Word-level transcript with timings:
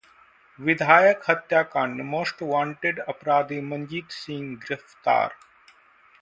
विधायक 0.59 1.29
हत्याकांड: 1.29 2.01
most 2.03 2.41
wanted 2.43 2.99
अपराधी 2.99 3.59
मंजीत 3.67 4.11
सिंह 4.13 4.53
गिरफ्तार 4.59 5.29